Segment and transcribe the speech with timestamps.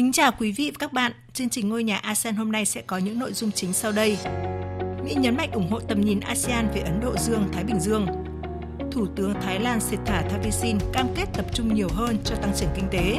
[0.00, 1.12] Kính chào quý vị và các bạn.
[1.32, 4.18] Chương trình Ngôi nhà ASEAN hôm nay sẽ có những nội dung chính sau đây.
[5.04, 8.06] Mỹ nhấn mạnh ủng hộ tầm nhìn ASEAN về Ấn Độ Dương, Thái Bình Dương.
[8.92, 12.68] Thủ tướng Thái Lan Sethar Thavisin cam kết tập trung nhiều hơn cho tăng trưởng
[12.76, 13.18] kinh tế.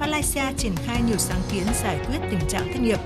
[0.00, 2.98] Malaysia triển khai nhiều sáng kiến giải quyết tình trạng thất nghiệp.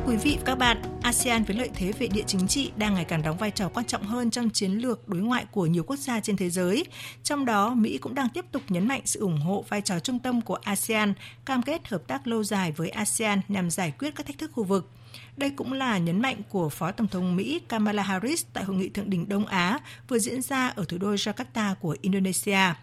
[0.00, 2.94] Thưa quý vị và các bạn, ASEAN với lợi thế về địa chính trị đang
[2.94, 5.84] ngày càng đóng vai trò quan trọng hơn trong chiến lược đối ngoại của nhiều
[5.84, 6.84] quốc gia trên thế giới.
[7.22, 10.18] Trong đó, Mỹ cũng đang tiếp tục nhấn mạnh sự ủng hộ vai trò trung
[10.18, 11.14] tâm của ASEAN,
[11.44, 14.64] cam kết hợp tác lâu dài với ASEAN nhằm giải quyết các thách thức khu
[14.64, 14.90] vực.
[15.36, 18.88] Đây cũng là nhấn mạnh của Phó Tổng thống Mỹ Kamala Harris tại Hội nghị
[18.88, 19.78] Thượng đỉnh Đông Á
[20.08, 22.74] vừa diễn ra ở thủ đô Jakarta của Indonesia.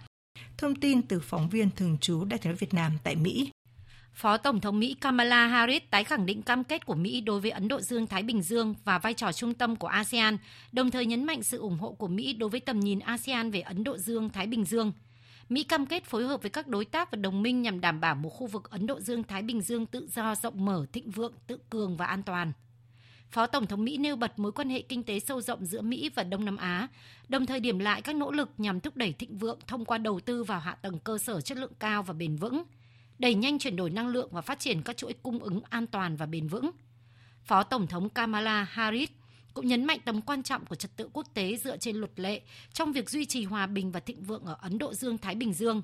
[0.57, 3.51] Thông tin từ phóng viên thường trú Đại sứ Việt Nam tại Mỹ.
[4.17, 7.51] Phó Tổng thống Mỹ Kamala Harris tái khẳng định cam kết của Mỹ đối với
[7.51, 10.37] Ấn Độ Dương-Thái Bình Dương và vai trò trung tâm của ASEAN,
[10.71, 13.61] đồng thời nhấn mạnh sự ủng hộ của Mỹ đối với tầm nhìn ASEAN về
[13.61, 14.91] Ấn Độ Dương-Thái Bình Dương.
[15.49, 18.15] Mỹ cam kết phối hợp với các đối tác và đồng minh nhằm đảm bảo
[18.15, 21.59] một khu vực Ấn Độ Dương-Thái Bình Dương tự do, rộng mở, thịnh vượng, tự
[21.69, 22.51] cường và an toàn.
[23.29, 26.09] Phó Tổng thống Mỹ nêu bật mối quan hệ kinh tế sâu rộng giữa Mỹ
[26.15, 26.87] và Đông Nam Á,
[27.29, 30.19] đồng thời điểm lại các nỗ lực nhằm thúc đẩy thịnh vượng thông qua đầu
[30.19, 32.63] tư vào hạ tầng cơ sở chất lượng cao và bền vững–
[33.19, 36.15] đẩy nhanh chuyển đổi năng lượng và phát triển các chuỗi cung ứng an toàn
[36.15, 36.71] và bền vững.
[37.43, 39.09] Phó Tổng thống Kamala Harris
[39.53, 42.41] cũng nhấn mạnh tầm quan trọng của trật tự quốc tế dựa trên luật lệ
[42.73, 45.81] trong việc duy trì hòa bình và thịnh vượng ở Ấn Độ Dương-Thái Bình Dương.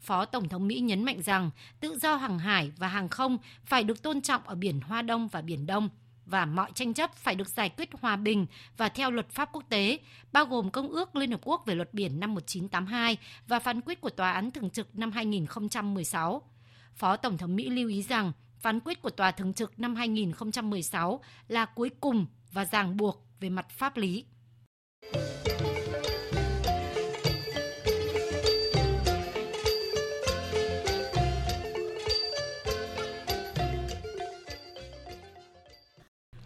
[0.00, 3.84] Phó Tổng thống Mỹ nhấn mạnh rằng tự do hàng hải và hàng không phải
[3.84, 5.88] được tôn trọng ở biển Hoa Đông và Biển Đông
[6.26, 9.64] và mọi tranh chấp phải được giải quyết hòa bình và theo luật pháp quốc
[9.68, 9.98] tế,
[10.32, 13.16] bao gồm Công ước Liên Hợp Quốc về luật biển năm 1982
[13.46, 16.42] và phán quyết của Tòa án Thường trực năm 2016.
[16.94, 21.20] Phó Tổng thống Mỹ lưu ý rằng phán quyết của Tòa Thường trực năm 2016
[21.48, 24.24] là cuối cùng và ràng buộc về mặt pháp lý.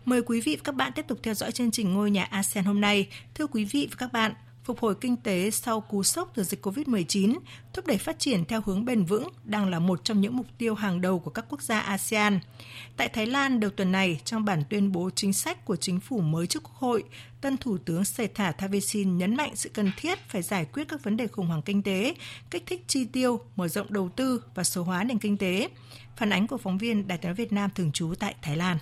[0.04, 2.65] Mời quý vị và các bạn tiếp tục theo dõi chương trình Ngôi nhà ASEAN
[2.65, 3.09] hôm nay.
[3.34, 4.33] Thưa quý vị và các bạn,
[4.65, 7.39] phục hồi kinh tế sau cú sốc từ dịch COVID-19,
[7.73, 10.75] thúc đẩy phát triển theo hướng bền vững đang là một trong những mục tiêu
[10.75, 12.41] hàng đầu của các quốc gia ASEAN.
[12.97, 16.21] Tại Thái Lan đầu tuần này, trong bản tuyên bố chính sách của chính phủ
[16.21, 17.05] mới trước Quốc hội,
[17.41, 21.17] tân Thủ tướng Sethar Thavisin nhấn mạnh sự cần thiết phải giải quyết các vấn
[21.17, 22.15] đề khủng hoảng kinh tế,
[22.51, 25.69] kích thích chi tiêu, mở rộng đầu tư và số hóa nền kinh tế.
[26.17, 28.79] Phản ánh của phóng viên Đài tiếng Việt Nam thường trú tại Thái Lan.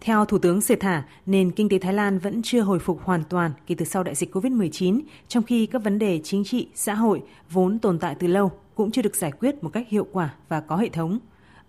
[0.00, 3.24] Theo Thủ tướng Sệt Thả, nền kinh tế Thái Lan vẫn chưa hồi phục hoàn
[3.24, 6.94] toàn kể từ sau đại dịch COVID-19, trong khi các vấn đề chính trị, xã
[6.94, 10.34] hội vốn tồn tại từ lâu cũng chưa được giải quyết một cách hiệu quả
[10.48, 11.18] và có hệ thống.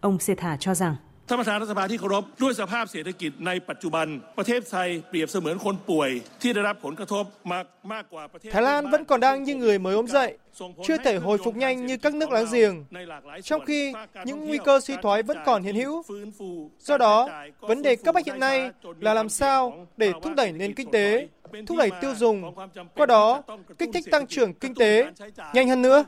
[0.02, 0.96] Ông Sệt Thả cho rằng
[1.29, 4.07] ท่านประธานรัฐสภาที่เคารพด้วยสภาพเศรษฐกิจในปัจจุบัน
[4.39, 6.11] ประเทศไทยเปรียบเสมือนคนป่วย
[6.43, 10.31] ที่ได้รับผลกระทบมากมากกว่าประเทศ Thái Lan vẫn còn đang như người mới ốm dậy,
[10.87, 12.85] chưa thể hồi phục nhanh như các nước láng giềng,
[13.43, 13.93] trong khi
[14.25, 16.03] những nguy cơ suy thoái vẫn còn hiện hữu.
[16.79, 17.29] Do đó,
[17.61, 18.71] vấn đề cấp bách hiện nay
[19.01, 21.29] là làm sao để thúc đẩy nền kinh tế,
[21.67, 22.55] thúc đẩy tiêu dùng,
[22.95, 23.43] qua đó
[23.79, 25.07] kích thích tăng trưởng kinh tế
[25.55, 26.05] nhanh hơn nữa.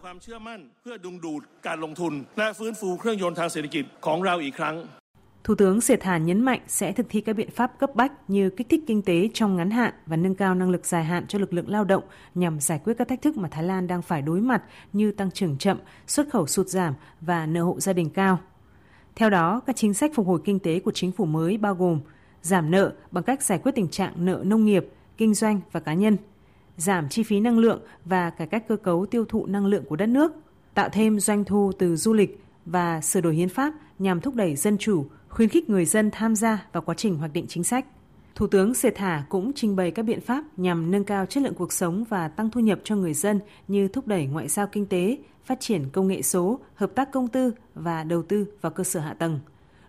[5.49, 8.49] Thủ tướng Sệt Thả nhấn mạnh sẽ thực thi các biện pháp cấp bách như
[8.49, 11.39] kích thích kinh tế trong ngắn hạn và nâng cao năng lực dài hạn cho
[11.39, 12.03] lực lượng lao động
[12.35, 15.31] nhằm giải quyết các thách thức mà Thái Lan đang phải đối mặt như tăng
[15.31, 15.77] trưởng chậm,
[16.07, 18.39] xuất khẩu sụt giảm và nợ hộ gia đình cao.
[19.15, 21.99] Theo đó, các chính sách phục hồi kinh tế của chính phủ mới bao gồm
[22.41, 24.87] giảm nợ bằng cách giải quyết tình trạng nợ nông nghiệp,
[25.17, 26.17] kinh doanh và cá nhân,
[26.77, 29.95] giảm chi phí năng lượng và cải cách cơ cấu tiêu thụ năng lượng của
[29.95, 30.31] đất nước,
[30.73, 34.55] tạo thêm doanh thu từ du lịch và sửa đổi hiến pháp nhằm thúc đẩy
[34.55, 37.85] dân chủ, khuyến khích người dân tham gia vào quá trình hoạch định chính sách.
[38.35, 41.53] Thủ tướng Sệt Thả cũng trình bày các biện pháp nhằm nâng cao chất lượng
[41.53, 44.85] cuộc sống và tăng thu nhập cho người dân như thúc đẩy ngoại giao kinh
[44.85, 48.83] tế, phát triển công nghệ số, hợp tác công tư và đầu tư vào cơ
[48.83, 49.39] sở hạ tầng.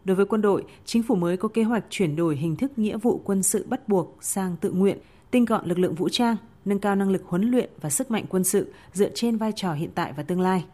[0.05, 2.97] Đối với quân đội, chính phủ mới có kế hoạch chuyển đổi hình thức nghĩa
[2.97, 4.99] vụ quân sự bắt buộc sang tự nguyện,
[5.31, 8.25] tinh gọn lực lượng vũ trang, nâng cao năng lực huấn luyện và sức mạnh
[8.29, 10.65] quân sự dựa trên vai trò hiện tại và tương lai.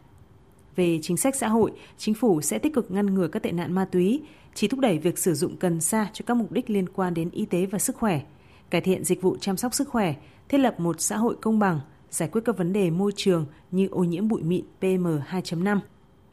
[0.77, 3.73] Về chính sách xã hội, chính phủ sẽ tích cực ngăn ngừa các tệ nạn
[3.73, 4.21] ma túy,
[4.53, 7.29] chỉ thúc đẩy việc sử dụng cần sa cho các mục đích liên quan đến
[7.29, 8.21] y tế và sức khỏe,
[8.69, 10.15] cải thiện dịch vụ chăm sóc sức khỏe,
[10.49, 11.79] thiết lập một xã hội công bằng,
[12.09, 15.79] giải quyết các vấn đề môi trường như ô nhiễm bụi mịn PM2.5.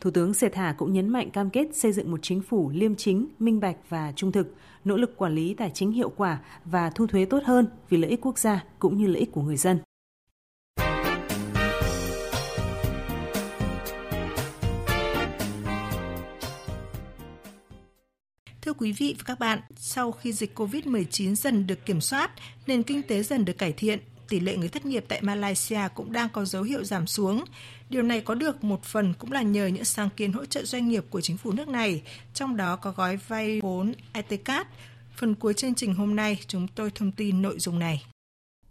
[0.01, 3.29] Thủ tướng Sethar cũng nhấn mạnh cam kết xây dựng một chính phủ liêm chính,
[3.39, 4.55] minh bạch và trung thực,
[4.85, 8.11] nỗ lực quản lý tài chính hiệu quả và thu thuế tốt hơn vì lợi
[8.11, 9.79] ích quốc gia cũng như lợi ích của người dân.
[18.65, 22.31] Thưa quý vị và các bạn, sau khi dịch COVID-19 dần được kiểm soát,
[22.67, 26.13] nền kinh tế dần được cải thiện, tỷ lệ người thất nghiệp tại Malaysia cũng
[26.13, 27.45] đang có dấu hiệu giảm xuống.
[27.91, 30.89] Điều này có được một phần cũng là nhờ những sáng kiến hỗ trợ doanh
[30.89, 32.03] nghiệp của chính phủ nước này,
[32.35, 34.67] trong đó có gói vay vốn ETCAT.
[35.17, 38.07] Phần cuối chương trình hôm nay, chúng tôi thông tin nội dung này.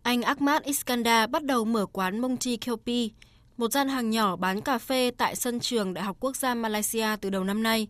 [0.04, 3.12] Anh Ahmad Iskandar bắt đầu mở quán Monty Kelpi,
[3.58, 7.08] một gian hàng nhỏ bán cà phê tại sân trường Đại học Quốc gia Malaysia
[7.22, 7.88] từ đầu năm nay.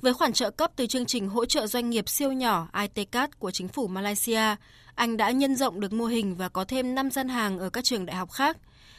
[0.00, 3.50] Với khoản trợ cấp từ chương trình hỗ trợ doanh nghiệp siêu nhỏ ITCAT của
[3.50, 4.56] chính phủ Malaysia,
[4.94, 7.84] anh đã nhân rộng được mô hình và có thêm 5 gian hàng ở các
[7.84, 8.56] trường đại học khác.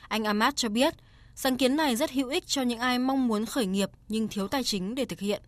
[0.07, 0.93] Anh Ahmad cho biết,
[1.35, 4.47] sáng kiến này rất hữu ích cho những ai mong muốn khởi nghiệp nhưng thiếu
[4.47, 5.41] tài chính để thực hiện.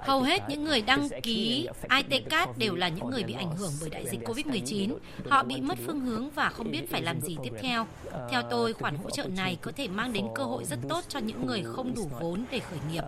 [0.00, 1.68] Hầu hết những người đăng ký
[2.08, 4.96] ITCAT đều là những người bị ảnh hưởng bởi đại dịch COVID-19.
[5.28, 7.86] Họ bị mất phương hướng và không biết phải làm gì tiếp theo.
[8.30, 11.18] Theo tôi, khoản hỗ trợ này có thể mang đến cơ hội rất tốt cho
[11.18, 13.02] những người không đủ vốn để khởi nghiệp.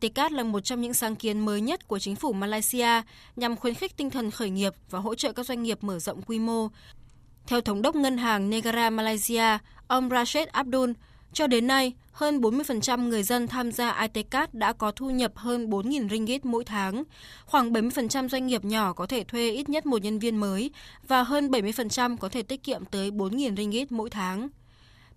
[0.00, 3.02] ITCAT là một trong những sáng kiến mới nhất của chính phủ Malaysia
[3.36, 6.22] nhằm khuyến khích tinh thần khởi nghiệp và hỗ trợ các doanh nghiệp mở rộng
[6.22, 6.68] quy mô.
[7.46, 10.90] Theo Thống đốc Ngân hàng Negara Malaysia, ông Rashid Abdul,
[11.32, 15.70] cho đến nay, hơn 40% người dân tham gia ITCAT đã có thu nhập hơn
[15.70, 17.04] 4.000 ringgit mỗi tháng.
[17.46, 20.70] Khoảng 70% doanh nghiệp nhỏ có thể thuê ít nhất một nhân viên mới
[21.08, 24.48] và hơn 70% có thể tiết kiệm tới 4.000 ringgit mỗi tháng.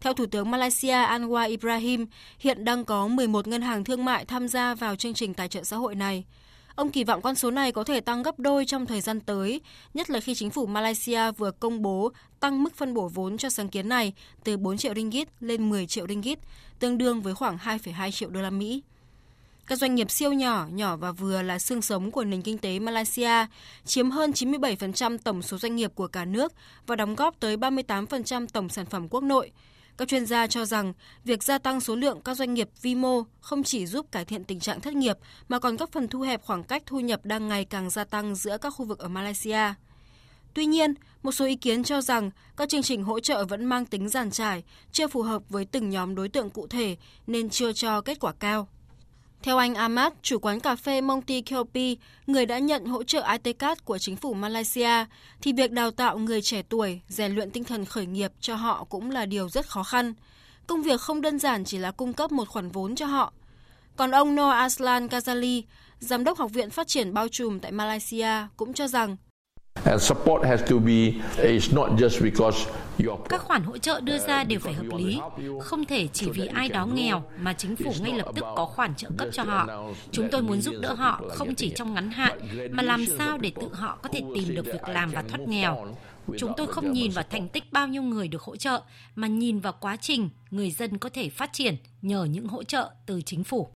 [0.02, 2.06] Theo Thủ tướng Malaysia Anwar Ibrahim,
[2.40, 5.64] hiện đang có 11 ngân hàng thương mại tham gia vào chương trình tài trợ
[5.64, 6.24] xã hội này.
[6.76, 9.62] Ông kỳ vọng con số này có thể tăng gấp đôi trong thời gian tới,
[9.94, 13.50] nhất là khi chính phủ Malaysia vừa công bố tăng mức phân bổ vốn cho
[13.50, 14.14] sáng kiến này
[14.44, 16.40] từ 4 triệu ringgit lên 10 triệu ringgit,
[16.80, 18.84] tương đương với khoảng 2,2 triệu đô la Mỹ.
[19.68, 22.80] Các doanh nghiệp siêu nhỏ, nhỏ và vừa là xương sống của nền kinh tế
[22.80, 23.46] Malaysia,
[23.86, 26.54] chiếm hơn 97% tổng số doanh nghiệp của cả nước
[26.88, 29.52] và đóng góp tới 38% tổng sản phẩm quốc nội.
[29.98, 30.94] Các chuyên gia cho rằng
[31.24, 34.44] việc gia tăng số lượng các doanh nghiệp vi mô không chỉ giúp cải thiện
[34.44, 35.18] tình trạng thất nghiệp
[35.50, 38.36] mà còn góp phần thu hẹp khoảng cách thu nhập đang ngày càng gia tăng
[38.36, 39.74] giữa các khu vực ở Malaysia.
[40.54, 40.94] Tuy nhiên,
[41.24, 44.32] một số ý kiến cho rằng các chương trình hỗ trợ vẫn mang tính giàn
[44.32, 46.98] trải, chưa phù hợp với từng nhóm đối tượng cụ thể
[47.28, 48.68] nên chưa cho kết quả cao.
[49.44, 51.98] Theo anh Ahmad, chủ quán cà phê Monty Kelpi,
[52.28, 55.06] người đã nhận hỗ trợ ITCAT của chính phủ Malaysia,
[55.42, 58.84] thì việc đào tạo người trẻ tuổi, rèn luyện tinh thần khởi nghiệp cho họ
[58.84, 60.14] cũng là điều rất khó khăn.
[60.68, 63.34] Công việc không đơn giản chỉ là cung cấp một khoản vốn cho họ.
[63.96, 65.62] Còn ông Noor Aslan Ghazali,
[66.00, 69.18] Giám đốc Học viện Phát triển Bao trùm tại Malaysia, cũng cho rằng
[73.30, 75.20] các khoản hỗ trợ đưa ra đều phải hợp lý,
[75.62, 78.96] không thể chỉ vì ai đó nghèo mà chính phủ ngay lập tức có khoản
[78.96, 79.68] trợ cấp cho họ.
[80.12, 82.40] Chúng tôi muốn giúp đỡ họ không chỉ trong ngắn hạn
[82.72, 85.96] mà làm sao để tự họ có thể tìm được việc làm và thoát nghèo.
[86.38, 88.82] Chúng tôi không nhìn vào thành tích bao nhiêu người được hỗ trợ
[89.16, 92.90] mà nhìn vào quá trình người dân có thể phát triển nhờ những hỗ trợ
[93.06, 93.70] từ chính phủ.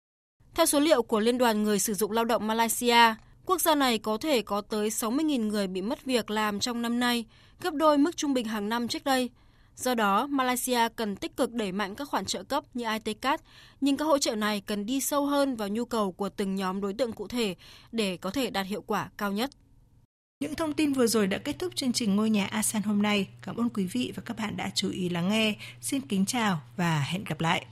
[0.55, 3.15] Theo số liệu của Liên đoàn Người sử dụng lao động Malaysia,
[3.49, 6.99] Quốc gia này có thể có tới 60.000 người bị mất việc làm trong năm
[6.99, 7.25] nay,
[7.61, 9.29] gấp đôi mức trung bình hàng năm trước đây.
[9.75, 13.41] Do đó, Malaysia cần tích cực đẩy mạnh các khoản trợ cấp như ITCAT,
[13.81, 16.81] nhưng các hỗ trợ này cần đi sâu hơn vào nhu cầu của từng nhóm
[16.81, 17.55] đối tượng cụ thể
[17.91, 19.49] để có thể đạt hiệu quả cao nhất.
[20.39, 23.27] Những thông tin vừa rồi đã kết thúc chương trình Ngôi nhà ASEAN hôm nay.
[23.41, 25.55] Cảm ơn quý vị và các bạn đã chú ý lắng nghe.
[25.81, 27.65] Xin kính chào và hẹn gặp lại.